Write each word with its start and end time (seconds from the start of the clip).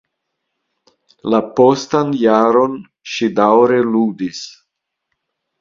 La 1.33 1.41
postan 1.59 2.15
jaron, 2.23 2.79
ŝi 3.13 3.29
daŭre 3.41 3.79
ludis. 3.93 4.41